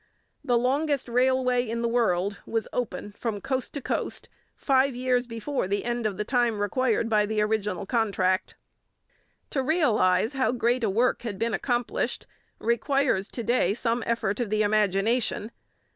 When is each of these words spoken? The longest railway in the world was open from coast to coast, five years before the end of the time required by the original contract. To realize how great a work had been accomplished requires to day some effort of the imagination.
The 0.43 0.57
longest 0.57 1.07
railway 1.07 1.61
in 1.69 1.83
the 1.83 1.87
world 1.87 2.39
was 2.47 2.67
open 2.73 3.11
from 3.11 3.39
coast 3.39 3.75
to 3.75 3.81
coast, 3.83 4.29
five 4.55 4.95
years 4.95 5.27
before 5.27 5.67
the 5.67 5.85
end 5.85 6.07
of 6.07 6.17
the 6.17 6.23
time 6.23 6.59
required 6.59 7.07
by 7.07 7.27
the 7.27 7.39
original 7.41 7.85
contract. 7.85 8.55
To 9.51 9.61
realize 9.61 10.33
how 10.33 10.53
great 10.53 10.83
a 10.83 10.89
work 10.89 11.21
had 11.21 11.37
been 11.37 11.53
accomplished 11.53 12.25
requires 12.57 13.27
to 13.29 13.43
day 13.43 13.75
some 13.75 14.01
effort 14.07 14.39
of 14.39 14.49
the 14.49 14.63
imagination. 14.63 15.51